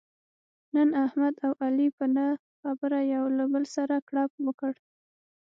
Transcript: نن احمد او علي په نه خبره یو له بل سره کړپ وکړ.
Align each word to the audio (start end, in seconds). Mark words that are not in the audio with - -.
نن 0.75 0.89
احمد 1.05 1.33
او 1.45 1.51
علي 1.65 1.87
په 1.97 2.05
نه 2.15 2.25
خبره 2.59 2.99
یو 3.13 3.23
له 3.37 3.45
بل 3.53 3.63
سره 3.75 3.95
کړپ 4.07 4.31
وکړ. 4.45 4.73